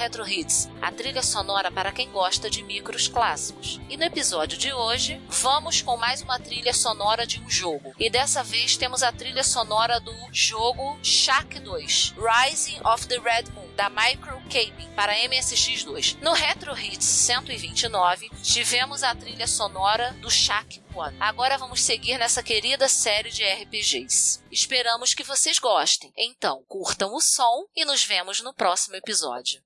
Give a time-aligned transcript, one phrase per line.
[0.00, 3.78] Retro Hits, a trilha sonora para quem gosta de micros clássicos.
[3.90, 7.92] E no episódio de hoje, vamos com mais uma trilha sonora de um jogo.
[7.98, 13.50] E dessa vez temos a trilha sonora do jogo Shaq 2, Rising of the Red
[13.54, 14.38] Moon, da Micro
[14.94, 16.18] para MSX2.
[16.20, 21.16] No Retro Hits 129, tivemos a trilha sonora do Shaq One.
[21.18, 24.42] Agora vamos seguir nessa querida série de RPGs.
[24.50, 26.12] Esperamos que vocês gostem.
[26.14, 29.62] Então, curtam o som e nos vemos no próximo episódio.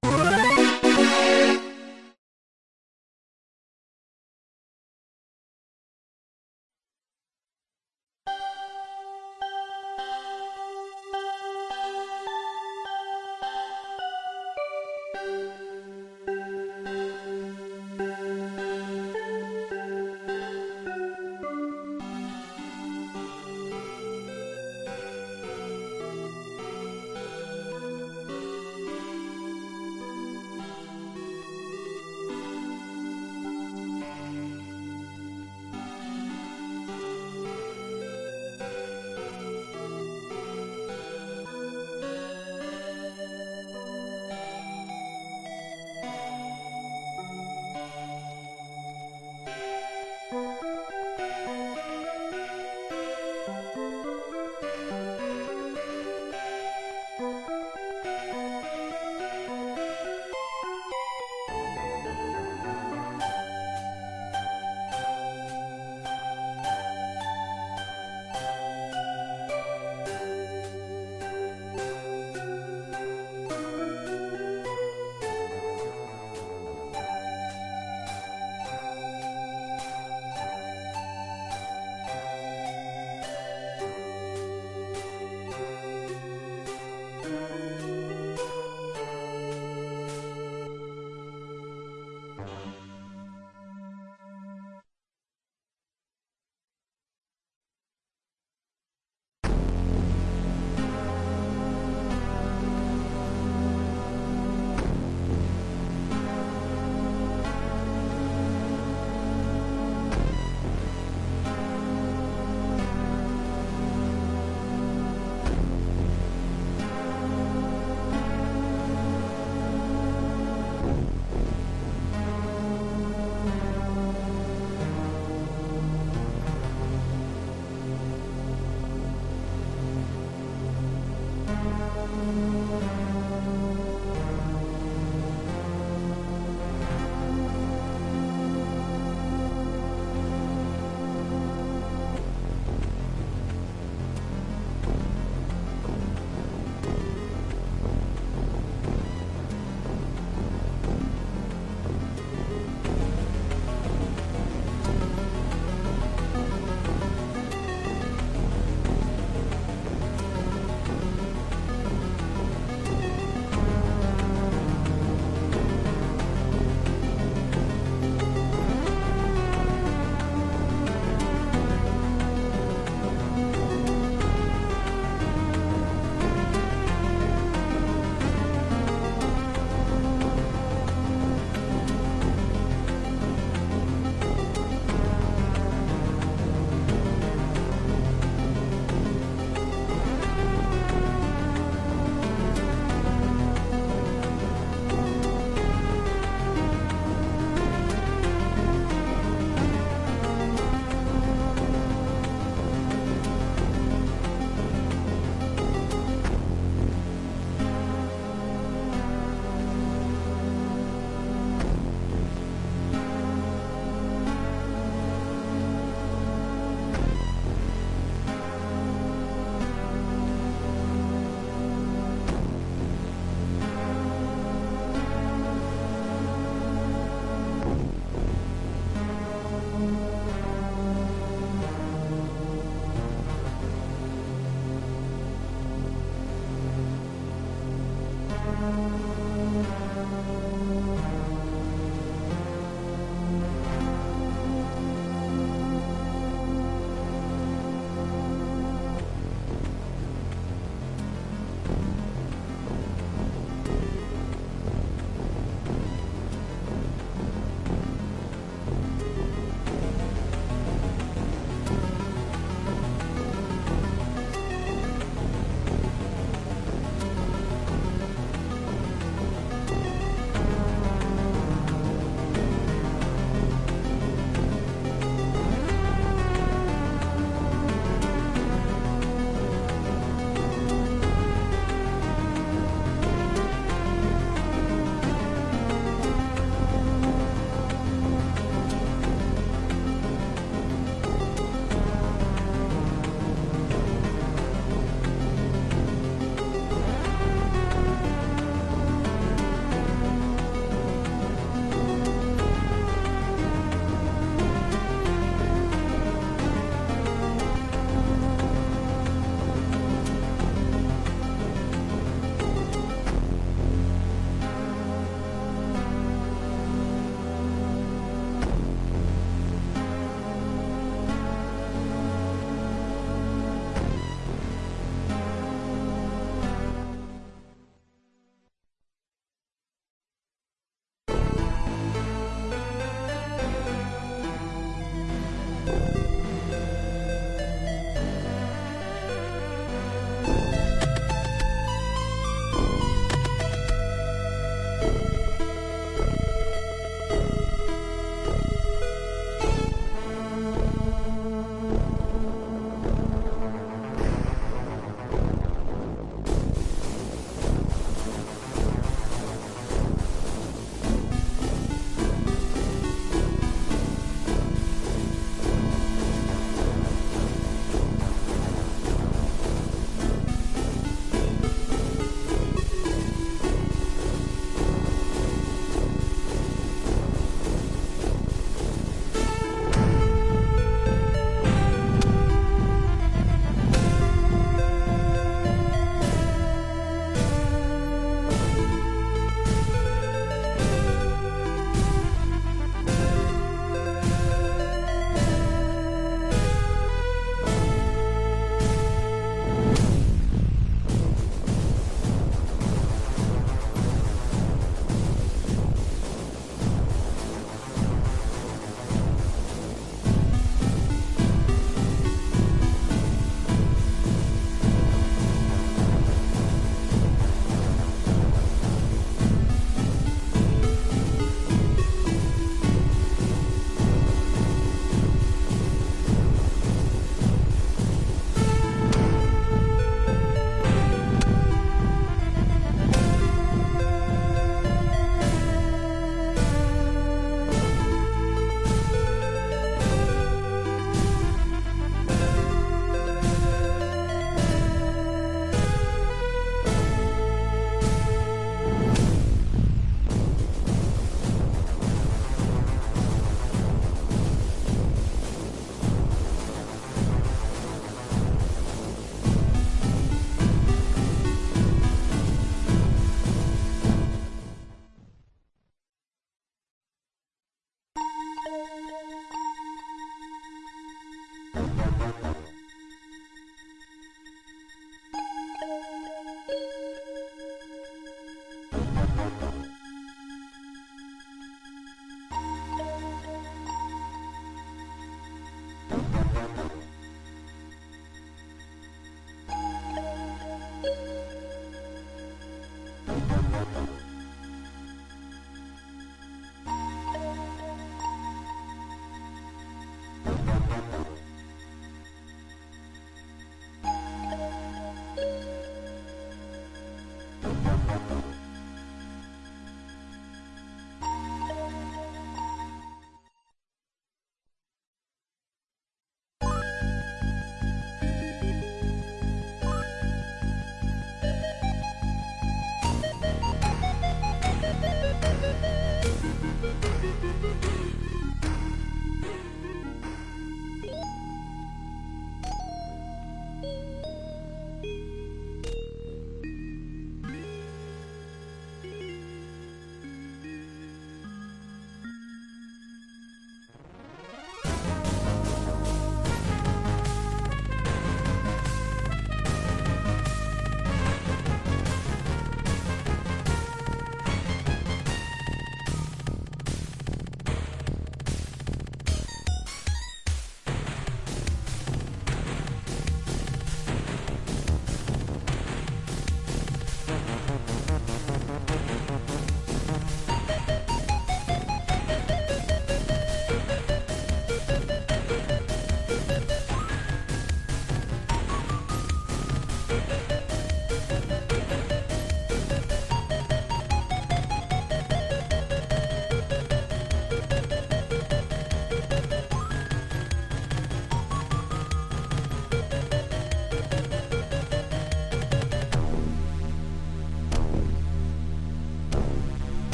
[92.46, 92.83] 감사합니다.